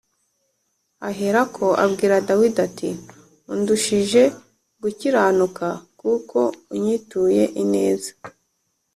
Aherako 1.09 1.67
abwira 1.83 2.15
Dawidi 2.27 2.59
ati 2.67 2.89
“Undushije 3.53 4.21
gukiranuka 4.81 5.67
kuko 5.99 6.39
unyituye 6.73 7.43
ineza 7.61 8.11